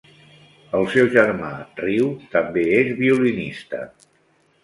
[0.77, 1.49] El seu germà
[1.81, 3.83] Ryu també és violinista.